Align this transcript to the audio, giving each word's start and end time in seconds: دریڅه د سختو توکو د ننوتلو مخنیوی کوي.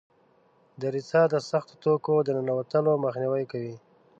دریڅه 0.81 1.21
د 1.33 1.35
سختو 1.49 1.73
توکو 1.83 2.15
د 2.23 2.27
ننوتلو 2.37 2.93
مخنیوی 3.05 3.43
کوي. 3.51 3.75